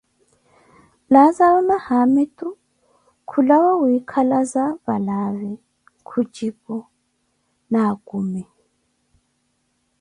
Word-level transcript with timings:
Laazaru 1.11 1.61
na 1.67 1.77
haamitu 1.85 2.47
khulawa 3.29 3.71
kwikalaza 3.79 4.63
valaavi, 4.85 5.51
khujipu: 6.07 6.75
naakhumi. 7.71 8.43